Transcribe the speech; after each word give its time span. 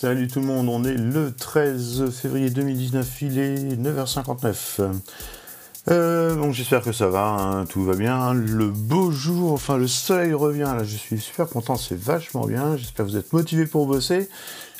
Salut 0.00 0.28
tout 0.28 0.38
le 0.38 0.46
monde, 0.46 0.68
on 0.68 0.84
est 0.84 0.94
le 0.94 1.34
13 1.34 2.10
février 2.12 2.50
2019, 2.50 3.22
il 3.22 3.38
est 3.40 3.56
9h59. 3.56 4.92
Euh, 5.90 6.36
bon, 6.36 6.52
j'espère 6.52 6.82
que 6.82 6.92
ça 6.92 7.08
va, 7.08 7.26
hein, 7.26 7.64
tout 7.66 7.84
va 7.84 7.96
bien. 7.96 8.32
Le 8.32 8.68
beau 8.68 9.10
jour, 9.10 9.50
enfin 9.50 9.76
le 9.76 9.88
soleil 9.88 10.34
revient, 10.34 10.72
là 10.76 10.84
je 10.84 10.96
suis 10.96 11.18
super 11.18 11.48
content, 11.48 11.74
c'est 11.74 11.98
vachement 11.98 12.46
bien. 12.46 12.76
J'espère 12.76 13.06
que 13.06 13.10
vous 13.10 13.16
êtes 13.16 13.32
motivés 13.32 13.66
pour 13.66 13.88
bosser. 13.88 14.28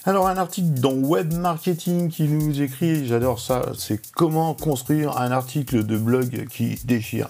Alors 0.05 0.29
un 0.29 0.37
article 0.37 0.69
dans 0.75 0.95
Web 0.95 1.35
Marketing 1.35 2.11
qui 2.11 2.29
nous 2.29 2.63
écrit, 2.63 3.05
j'adore 3.05 3.41
ça, 3.41 3.73
c'est 3.77 4.01
comment 4.13 4.55
construire 4.55 5.19
un 5.19 5.33
article 5.33 5.85
de 5.85 5.99
blog 5.99 6.47
qui 6.49 6.79
déchire. 6.85 7.29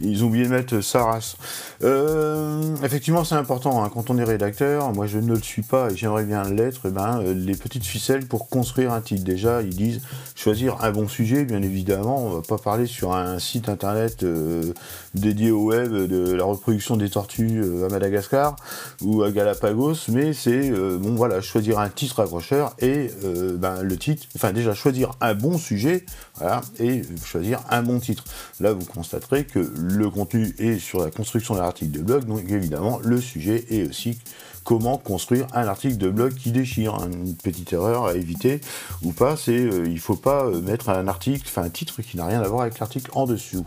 Ils 0.00 0.24
ont 0.24 0.28
oublié 0.28 0.44
de 0.44 0.50
mettre 0.50 0.80
Saras. 0.80 1.36
Euh, 1.82 2.76
effectivement, 2.82 3.24
c'est 3.24 3.34
important. 3.34 3.84
Hein. 3.84 3.90
Quand 3.92 4.10
on 4.10 4.18
est 4.18 4.24
rédacteur, 4.24 4.92
moi 4.92 5.06
je 5.06 5.18
ne 5.18 5.34
le 5.34 5.42
suis 5.42 5.62
pas 5.62 5.90
et 5.90 5.96
j'aimerais 5.96 6.24
bien 6.24 6.44
l'être, 6.44 6.82
eh 6.86 6.90
ben, 6.90 7.20
euh, 7.20 7.34
les 7.34 7.54
petites 7.54 7.84
ficelles 7.84 8.26
pour 8.26 8.48
construire 8.48 8.92
un 8.92 9.00
titre. 9.00 9.24
Déjà, 9.24 9.62
ils 9.62 9.76
disent 9.76 10.00
choisir 10.34 10.82
un 10.82 10.90
bon 10.90 11.08
sujet, 11.08 11.44
bien 11.44 11.62
évidemment. 11.62 12.24
On 12.24 12.30
va 12.36 12.42
pas 12.42 12.58
parler 12.58 12.86
sur 12.86 13.14
un 13.14 13.38
site 13.38 13.68
internet 13.68 14.22
euh, 14.22 14.72
dédié 15.14 15.50
au 15.50 15.64
web 15.64 15.92
de 15.92 16.32
la 16.32 16.44
reproduction 16.44 16.96
des 16.96 17.10
tortues 17.10 17.62
à 17.84 17.88
Madagascar 17.88 18.56
ou 19.02 19.22
à 19.22 19.30
Galapagos, 19.30 19.96
mais 20.08 20.32
c'est 20.32 20.70
bon 20.70 21.14
voilà, 21.14 21.40
choisir 21.40 21.78
un 21.78 21.88
titre 21.88 22.20
accrocheur 22.20 22.74
et 22.78 23.10
ben, 23.58 23.82
le 23.82 23.96
titre, 23.96 24.26
enfin 24.36 24.52
déjà 24.52 24.74
choisir 24.74 25.10
un 25.20 25.34
bon 25.34 25.58
sujet, 25.58 26.06
voilà, 26.36 26.62
et 26.78 27.02
choisir 27.24 27.60
un 27.70 27.82
bon 27.82 27.98
titre. 28.00 28.24
Là, 28.60 28.72
vous 28.72 28.84
constaterez 28.84 29.44
que 29.44 29.60
le 29.82 30.08
contenu 30.10 30.54
est 30.58 30.78
sur 30.78 31.00
la 31.00 31.10
construction 31.10 31.54
d'un 31.54 31.62
article 31.62 31.90
de 31.90 32.02
blog, 32.02 32.24
donc 32.24 32.48
évidemment 32.48 33.00
le 33.02 33.20
sujet 33.20 33.64
est 33.70 33.88
aussi 33.88 34.18
comment 34.64 34.96
construire 34.96 35.46
un 35.54 35.66
article 35.66 35.96
de 35.96 36.08
blog 36.08 36.34
qui 36.34 36.52
déchire. 36.52 36.96
Une 37.04 37.34
petite 37.34 37.72
erreur 37.72 38.06
à 38.06 38.14
éviter 38.14 38.60
ou 39.02 39.12
pas, 39.12 39.36
c'est 39.36 39.58
euh, 39.58 39.86
il 39.88 39.98
faut 39.98 40.16
pas 40.16 40.44
euh, 40.44 40.60
mettre 40.60 40.88
un 40.88 41.08
article, 41.08 41.42
enfin 41.46 41.62
un 41.62 41.70
titre 41.70 42.00
qui 42.02 42.16
n'a 42.16 42.26
rien 42.26 42.40
à 42.40 42.48
voir 42.48 42.62
avec 42.62 42.78
l'article 42.78 43.10
en 43.14 43.26
dessous. 43.26 43.64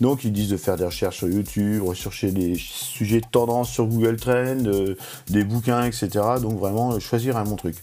Donc 0.00 0.24
ils 0.24 0.32
disent 0.32 0.50
de 0.50 0.58
faire 0.58 0.76
des 0.76 0.84
recherches 0.84 1.16
sur 1.16 1.28
YouTube, 1.28 1.82
rechercher 1.82 2.30
des 2.30 2.54
sujets 2.56 3.20
de 3.20 3.26
tendance 3.30 3.70
sur 3.70 3.86
Google 3.86 4.16
Trends, 4.16 4.66
euh, 4.66 4.94
des 5.28 5.44
bouquins, 5.44 5.84
etc. 5.84 6.08
Donc 6.42 6.58
vraiment 6.58 7.00
choisir 7.00 7.38
un 7.38 7.44
bon 7.44 7.56
truc. 7.56 7.76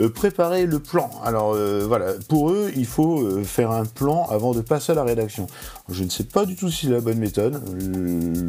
Euh, 0.00 0.08
préparer 0.08 0.66
le 0.66 0.78
plan. 0.78 1.10
Alors 1.24 1.54
euh, 1.54 1.84
voilà, 1.86 2.12
pour 2.28 2.50
eux, 2.50 2.70
il 2.76 2.86
faut 2.86 3.20
euh, 3.20 3.42
faire 3.42 3.72
un 3.72 3.84
plan 3.84 4.26
avant 4.30 4.52
de 4.52 4.60
passer 4.60 4.92
à 4.92 4.94
la 4.94 5.02
rédaction. 5.02 5.48
Je 5.88 6.04
ne 6.04 6.08
sais 6.08 6.24
pas 6.24 6.44
du 6.44 6.54
tout 6.54 6.70
si 6.70 6.86
c'est 6.86 6.92
la 6.92 7.00
bonne 7.00 7.18
méthode. 7.18 7.60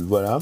voilà. 0.05 0.39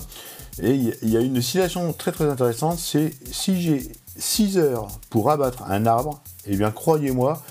Et 0.61 0.73
il 0.73 1.09
y, 1.09 1.15
a 1.15 1.21
une 1.21 1.41
citation 1.41 1.93
très 1.93 2.11
très 2.11 2.25
intéressante, 2.25 2.79
c'est 2.79 3.13
si 3.31 3.61
j'ai 3.61 3.91
6 4.15 4.57
heures 4.57 4.87
pour 5.11 5.29
abattre 5.29 5.63
un 5.69 5.85
arbre, 5.85 6.19
eh 6.47 6.57
bien 6.57 6.71
croyez-moi, 6.71 7.43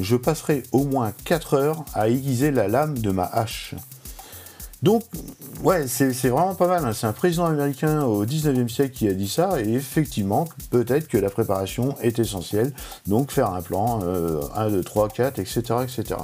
je 0.00 0.16
passerai 0.16 0.62
au 0.72 0.84
moins 0.84 1.12
4 1.26 1.54
heures 1.54 1.84
à 1.92 2.08
aiguiser 2.08 2.50
la 2.50 2.66
lame 2.66 2.96
de 2.96 3.10
ma 3.10 3.24
hache. 3.24 3.74
Donc, 4.84 5.02
ouais, 5.62 5.88
c'est 5.88 6.28
vraiment 6.28 6.54
pas 6.54 6.66
mal. 6.66 6.84
Hein. 6.84 6.92
C'est 6.92 7.06
un 7.06 7.14
président 7.14 7.46
américain 7.46 8.02
au 8.02 8.26
19e 8.26 8.68
siècle 8.68 8.94
qui 8.94 9.08
a 9.08 9.14
dit 9.14 9.30
ça, 9.30 9.58
et 9.58 9.72
effectivement, 9.72 10.46
peut-être 10.70 11.08
que 11.08 11.16
la 11.16 11.30
préparation 11.30 11.96
est 12.02 12.18
essentielle. 12.18 12.70
Donc, 13.06 13.30
faire 13.30 13.50
un 13.54 13.62
plan, 13.62 14.00
1, 14.54 14.68
2, 14.68 14.84
3, 14.84 15.08
4, 15.08 15.38
etc., 15.38 15.62
etc. 15.84 16.20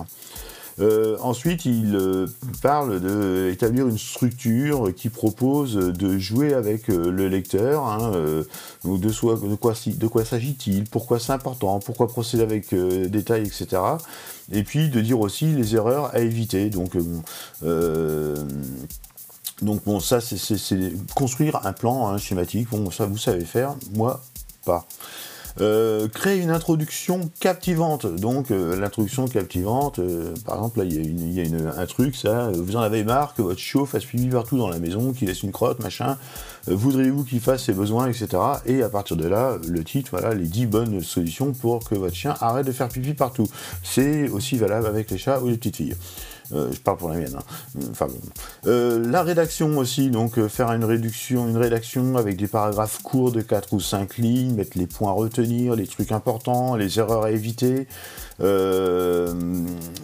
Euh, 0.81 1.17
ensuite, 1.21 1.65
il 1.67 1.95
euh, 1.95 2.27
parle 2.63 3.01
d'établir 3.01 3.87
une 3.87 3.99
structure 3.99 4.95
qui 4.95 5.11
propose 5.11 5.75
de 5.75 6.19
jouer 6.19 6.55
avec 6.55 6.89
euh, 6.89 7.11
le 7.11 7.29
lecteur. 7.29 7.87
Hein, 7.87 8.13
de, 8.85 9.13
quoi, 9.13 9.75
de 9.87 10.07
quoi 10.07 10.25
s'agit-il 10.25 10.85
Pourquoi 10.85 11.19
c'est 11.19 11.33
important 11.33 11.81
Pourquoi 11.81 12.09
procéder 12.09 12.43
avec 12.43 12.75
détail, 12.75 13.43
etc. 13.43 13.83
Et 14.53 14.63
puis 14.63 14.89
de 14.89 15.01
dire 15.01 15.21
aussi 15.21 15.47
les 15.47 15.75
erreurs 15.75 16.15
à 16.15 16.21
éviter. 16.21 16.71
Donc, 16.71 16.97
donc 19.63 19.85
bon, 19.85 20.01
ça, 20.01 20.21
c'est 20.21 20.93
construire 21.15 21.67
un 21.67 21.73
plan 21.73 22.09
hein, 22.09 22.19
schématique. 22.19 22.71
Bon, 22.71 22.91
ça, 22.91 23.07
vous 23.07 23.19
savez 23.19 23.45
faire. 23.45 23.75
Moi, 23.93 24.23
pas. 24.65 24.87
Euh, 25.61 26.09
créer 26.09 26.41
une 26.41 26.51
introduction 26.51 27.31
captivante. 27.41 28.07
Donc 28.07 28.51
euh, 28.51 28.77
l'introduction 28.77 29.27
captivante, 29.27 29.99
euh, 29.99 30.33
par 30.45 30.57
exemple 30.57 30.79
là 30.79 30.85
il 30.85 31.33
y 31.33 31.41
a, 31.41 31.81
un 31.81 31.87
truc, 31.87 32.17
ça, 32.17 32.51
vous 32.55 32.77
en 32.77 32.81
avez 32.81 33.05
marre 33.05 33.35
que 33.35 33.43
votre 33.43 33.59
chiot 33.59 33.85
fasse 33.87 34.05
pipi 34.05 34.29
partout 34.29 34.59
dans 34.59 34.69
la 34.69 34.79
maison, 34.79 35.13
qu'il 35.13 35.29
laisse 35.29 35.43
une 35.43 35.53
crotte, 35.53 35.81
machin. 35.83 36.17
Voudriez-vous 36.67 37.25
qu'il 37.25 37.41
fasse 37.41 37.65
ses 37.65 37.73
besoins, 37.73 38.07
etc. 38.09 38.29
Et 38.67 38.83
à 38.83 38.89
partir 38.89 39.17
de 39.17 39.27
là, 39.27 39.57
le 39.67 39.83
titre, 39.83 40.11
voilà, 40.13 40.35
les 40.35 40.47
10 40.47 40.67
bonnes 40.67 41.01
solutions 41.03 41.53
pour 41.53 41.89
que 41.89 41.95
votre 41.95 42.15
chien 42.15 42.35
arrête 42.41 42.67
de 42.67 42.73
faire 42.73 42.89
pipi 42.89 43.15
partout. 43.15 43.47
C'est 43.83 44.29
aussi 44.29 44.57
valable 44.57 44.87
avec 44.87 45.11
les 45.11 45.19
chats 45.19 45.41
ou 45.41 45.49
les 45.49 45.57
petites 45.57 45.77
filles. 45.77 45.97
Euh, 46.53 46.69
je 46.73 46.81
parle 46.81 46.97
pour 46.97 47.09
la 47.09 47.17
mienne. 47.17 47.37
Hein. 47.37 47.81
Enfin 47.91 48.09
euh, 48.67 49.05
la 49.09 49.23
rédaction 49.23 49.79
aussi, 49.79 50.11
donc 50.11 50.39
euh, 50.39 50.49
faire 50.49 50.73
une 50.73 50.85
réduction, 50.85 51.49
une 51.49 51.57
rédaction 51.57 52.17
avec 52.17 52.37
des 52.37 52.49
paragraphes 52.49 53.03
courts 53.03 53.31
de 53.31 53.41
4 53.41 53.73
ou 53.73 53.81
5 53.81 54.19
lignes, 54.19 54.55
mettre 54.55 54.77
les 54.77 54.87
points 54.87 55.11
à 55.11 55.15
les 55.51 55.87
trucs 55.87 56.13
importants, 56.13 56.77
les 56.77 56.99
erreurs 56.99 57.25
à 57.25 57.31
éviter. 57.31 57.87
Euh, 58.43 59.35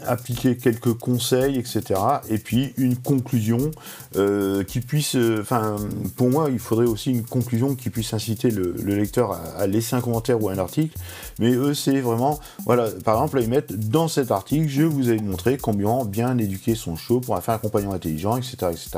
appliquer 0.06 0.58
quelques 0.58 0.92
conseils, 0.92 1.56
etc. 1.58 1.98
Et 2.28 2.36
puis 2.36 2.74
une 2.76 2.96
conclusion 2.96 3.70
euh, 4.16 4.62
qui 4.62 4.80
puisse, 4.80 5.16
euh, 5.16 5.38
enfin, 5.40 5.76
pour 6.16 6.28
moi, 6.28 6.48
il 6.50 6.58
faudrait 6.58 6.86
aussi 6.86 7.10
une 7.10 7.24
conclusion 7.24 7.74
qui 7.74 7.88
puisse 7.88 8.12
inciter 8.12 8.50
le, 8.50 8.74
lecteur 8.84 9.40
à, 9.56 9.66
laisser 9.66 9.96
un 9.96 10.02
commentaire 10.02 10.42
ou 10.42 10.50
un 10.50 10.58
article. 10.58 10.98
Mais 11.38 11.54
eux, 11.54 11.72
c'est 11.72 12.00
vraiment, 12.00 12.38
voilà, 12.66 12.88
par 13.04 13.14
exemple, 13.14 13.40
ils 13.40 13.48
mettent 13.48 13.72
dans 13.72 14.06
cet 14.06 14.30
article, 14.30 14.68
je 14.68 14.82
vous 14.82 15.10
ai 15.10 15.18
montré 15.18 15.56
combien 15.56 16.04
bien 16.04 16.36
éduquer 16.36 16.74
son 16.74 16.94
chiot 16.94 17.20
pour 17.20 17.42
faire 17.42 17.54
un 17.54 17.58
compagnon 17.58 17.92
intelligent, 17.92 18.36
etc., 18.36 18.56
etc. 18.70 18.90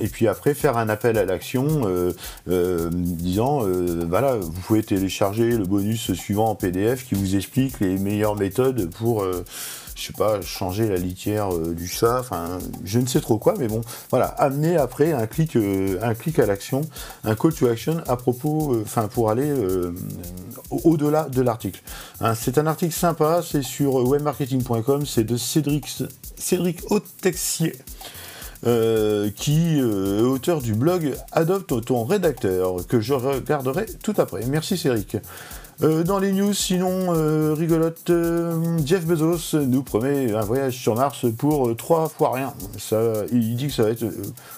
Et, 0.00 0.06
puis 0.06 0.28
après, 0.28 0.54
faire 0.54 0.76
un 0.76 0.88
appel 0.88 1.18
à 1.18 1.24
l'action, 1.24 2.12
disant, 2.46 3.62
voilà, 4.08 4.36
vous 4.36 4.60
pouvez 4.66 4.82
télécharger 4.82 5.35
le 5.44 5.64
bonus 5.64 6.12
suivant 6.14 6.50
en 6.50 6.54
PDF 6.54 7.06
qui 7.06 7.14
vous 7.14 7.36
explique 7.36 7.80
les 7.80 7.98
meilleurs 7.98 8.36
méthode 8.36 8.90
pour, 8.90 9.22
euh, 9.22 9.44
je 9.94 10.06
sais 10.06 10.12
pas, 10.12 10.40
changer 10.40 10.88
la 10.88 10.96
litière 10.96 11.54
euh, 11.54 11.74
du 11.74 11.86
chat, 11.86 12.20
enfin, 12.20 12.58
je 12.84 12.98
ne 12.98 13.06
sais 13.06 13.20
trop 13.20 13.38
quoi, 13.38 13.54
mais 13.58 13.68
bon, 13.68 13.80
voilà, 14.10 14.26
amener 14.26 14.76
après 14.76 15.12
un 15.12 15.26
clic, 15.26 15.56
euh, 15.56 15.98
un 16.02 16.14
clic 16.14 16.38
à 16.38 16.46
l'action, 16.46 16.82
un 17.24 17.34
call 17.34 17.54
to 17.54 17.66
action 17.68 18.02
à 18.06 18.16
propos, 18.16 18.76
enfin, 18.82 19.08
pour 19.08 19.30
aller 19.30 19.52
au-delà 20.70 21.24
de 21.24 21.42
l'article. 21.42 21.82
Hein, 22.20 22.34
c'est 22.34 22.58
un 22.58 22.66
article 22.66 22.94
sympa, 22.94 23.42
c'est 23.48 23.62
sur 23.62 23.94
webmarketing.com, 23.94 25.06
c'est 25.06 25.24
de 25.24 25.36
Cédric, 25.36 25.86
Cédric 26.36 26.80
Autexier. 26.90 27.74
Qui 29.36 29.78
est 29.78 29.82
auteur 29.82 30.60
du 30.60 30.74
blog 30.74 31.14
Adopte 31.32 31.84
ton 31.84 32.04
rédacteur, 32.04 32.86
que 32.86 33.00
je 33.00 33.14
regarderai 33.14 33.86
tout 34.02 34.14
après. 34.18 34.44
Merci 34.46 34.76
Cédric. 34.76 35.16
Euh, 35.82 36.04
dans 36.04 36.18
les 36.18 36.32
news, 36.32 36.54
sinon, 36.54 37.14
euh, 37.14 37.52
rigolote, 37.52 38.08
euh, 38.08 38.78
Jeff 38.86 39.04
Bezos 39.04 39.58
nous 39.66 39.82
promet 39.82 40.32
un 40.32 40.40
voyage 40.40 40.78
sur 40.78 40.94
Mars 40.94 41.26
pour 41.36 41.76
trois 41.76 42.08
fois 42.08 42.32
rien. 42.32 42.54
Ça, 42.78 42.96
il 43.30 43.56
dit 43.56 43.66
que 43.66 43.74
ça 43.74 43.82
va 43.82 43.90
être 43.90 44.06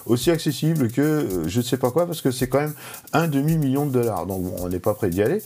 aussi 0.05 0.31
accessible 0.31 0.89
que 0.89 1.43
je 1.45 1.57
ne 1.57 1.63
sais 1.63 1.75
pas 1.75 1.91
quoi, 1.91 2.05
parce 2.05 2.21
que 2.21 2.31
c'est 2.31 2.47
quand 2.47 2.61
même 2.61 2.73
un 3.11 3.27
demi-million 3.27 3.85
de 3.85 3.91
dollars. 3.91 4.27
Donc 4.27 4.45
on 4.61 4.69
n'est 4.69 4.79
pas 4.79 4.93
prêt 4.93 5.09
d'y 5.09 5.21
aller. 5.21 5.41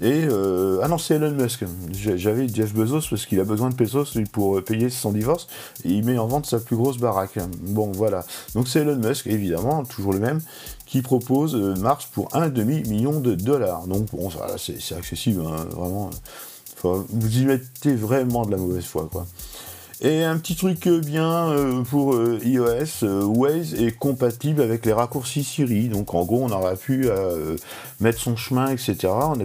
Et 0.00 0.24
euh, 0.30 0.80
ah 0.82 0.88
non, 0.88 0.98
c'est 0.98 1.14
Elon 1.14 1.32
Musk. 1.32 1.64
J'avais 1.92 2.46
Jeff 2.48 2.72
Bezos 2.72 3.08
parce 3.10 3.26
qu'il 3.26 3.40
a 3.40 3.44
besoin 3.44 3.68
de 3.70 3.74
pesos 3.74 4.16
pour 4.30 4.62
payer 4.62 4.90
son 4.90 5.12
divorce. 5.12 5.48
Et 5.84 5.90
il 5.90 6.04
met 6.04 6.18
en 6.18 6.26
vente 6.26 6.46
sa 6.46 6.60
plus 6.60 6.76
grosse 6.76 6.98
baraque. 6.98 7.38
Bon, 7.62 7.90
voilà. 7.92 8.24
Donc 8.54 8.68
c'est 8.68 8.80
Elon 8.80 8.96
Musk, 8.96 9.26
évidemment, 9.26 9.84
toujours 9.84 10.12
le 10.12 10.20
même, 10.20 10.40
qui 10.86 11.02
propose 11.02 11.54
Mars 11.80 12.06
pour 12.06 12.34
un 12.34 12.48
demi-million 12.48 13.20
de 13.20 13.34
dollars. 13.34 13.86
Donc 13.86 14.10
bon, 14.12 14.30
c'est 14.56 14.94
accessible, 14.94 15.42
hein, 15.44 15.66
vraiment. 15.70 16.10
vous 16.82 17.38
y 17.38 17.44
mettez 17.44 17.94
vraiment 17.94 18.46
de 18.46 18.52
la 18.52 18.56
mauvaise 18.56 18.84
foi, 18.84 19.08
quoi. 19.10 19.26
Et 20.00 20.22
un 20.22 20.38
petit 20.38 20.54
truc 20.54 20.86
bien 20.86 21.48
euh, 21.48 21.82
pour 21.82 22.14
euh, 22.14 22.38
iOS, 22.44 23.02
euh, 23.02 23.24
Waze 23.24 23.74
est 23.74 23.90
compatible 23.90 24.62
avec 24.62 24.86
les 24.86 24.92
raccourcis 24.92 25.42
Siri. 25.42 25.88
Donc 25.88 26.14
en 26.14 26.24
gros, 26.24 26.44
on 26.44 26.50
aura 26.50 26.76
pu 26.76 27.08
mettre 28.00 28.20
son 28.20 28.36
chemin, 28.36 28.68
etc. 28.68 28.96
On, 29.04 29.36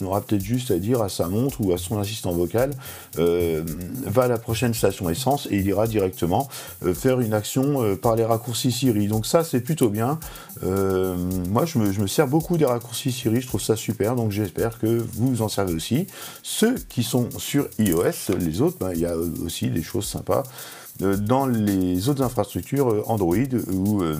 on 0.00 0.06
aura 0.06 0.22
peut-être 0.22 0.42
juste 0.42 0.70
à 0.70 0.78
dire 0.78 1.02
à 1.02 1.10
sa 1.10 1.28
montre 1.28 1.60
ou 1.60 1.72
à 1.74 1.78
son 1.78 1.98
assistant 1.98 2.32
vocal, 2.32 2.70
va 3.16 4.22
à 4.22 4.28
la 4.28 4.38
prochaine 4.38 4.72
station 4.72 5.10
essence 5.10 5.46
et 5.50 5.56
il 5.56 5.66
ira 5.66 5.86
directement 5.86 6.48
faire 6.94 7.20
une 7.20 7.34
action 7.34 7.96
par 7.96 8.16
les 8.16 8.24
raccourcis 8.24 8.72
Siri. 8.72 9.08
Donc 9.08 9.26
ça, 9.26 9.44
c'est 9.44 9.60
plutôt 9.60 9.90
bien. 9.90 10.18
moi, 10.62 11.66
je 11.66 11.78
me, 11.78 12.06
sers 12.06 12.26
beaucoup 12.26 12.56
des 12.56 12.64
raccourcis 12.64 13.12
Siri, 13.12 13.40
je 13.40 13.46
trouve 13.46 13.62
ça 13.62 13.76
super. 13.76 14.16
Donc 14.16 14.32
j'espère 14.32 14.78
que 14.78 15.04
vous 15.14 15.42
en 15.42 15.48
servez 15.48 15.74
aussi. 15.74 16.06
Ceux 16.42 16.76
qui 16.88 17.02
sont 17.02 17.28
sur 17.36 17.68
iOS, 17.78 18.36
les 18.38 18.62
autres, 18.62 18.78
ben, 18.78 18.92
il 18.94 19.00
y 19.00 19.06
a 19.06 19.16
aussi 19.16 19.68
des 19.68 19.82
choses 19.82 19.97
sympa. 20.00 20.42
Euh, 21.02 21.16
dans 21.16 21.46
les 21.46 22.08
autres 22.08 22.22
infrastructures 22.22 22.90
euh, 22.90 23.04
Android 23.06 23.36
euh, 23.36 24.16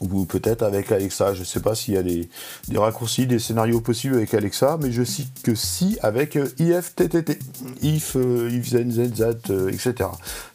ou 0.00 0.24
peut-être 0.24 0.62
avec 0.62 0.90
Alexa. 0.90 1.34
Je 1.34 1.40
ne 1.40 1.44
sais 1.44 1.60
pas 1.60 1.74
s'il 1.74 1.94
y 1.94 1.96
a 1.96 2.02
des, 2.02 2.28
raccourcis, 2.74 3.26
des 3.26 3.38
scénarios 3.38 3.80
possibles 3.80 4.16
avec 4.16 4.34
Alexa, 4.34 4.76
mais 4.82 4.90
je 4.90 5.04
cite 5.04 5.42
que 5.42 5.54
si 5.54 5.96
avec 6.02 6.34
IFTTT, 6.58 7.38
if, 7.82 8.16
if 8.16 8.68
zen, 8.68 8.90
zen, 8.90 9.14
zat, 9.14 9.50
euh, 9.50 9.68
etc. 9.68 10.10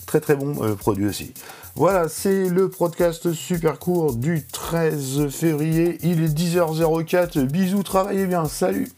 Très 0.06 0.19
très 0.19 0.36
bon 0.36 0.75
produit 0.75 1.06
aussi. 1.06 1.33
Voilà, 1.75 2.09
c'est 2.09 2.50
le 2.50 2.69
podcast 2.69 3.31
super 3.31 3.80
court 3.80 4.15
du 4.15 4.45
13 4.51 5.30
février. 5.30 6.00
Il 6.01 6.21
est 6.24 6.27
10h04. 6.27 7.45
Bisous, 7.45 7.83
travaillez 7.83 8.25
bien. 8.25 8.45
Salut 8.45 8.89